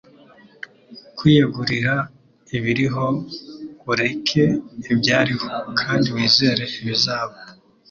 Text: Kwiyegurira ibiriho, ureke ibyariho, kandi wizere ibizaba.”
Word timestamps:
Kwiyegurira 1.17 1.93
ibiriho, 2.57 3.07
ureke 3.91 4.43
ibyariho, 4.91 5.47
kandi 5.79 6.07
wizere 6.15 6.63
ibizaba.” 6.79 7.37